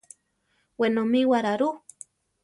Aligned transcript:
Wenomíwara 0.79 1.51
rú? 1.61 1.69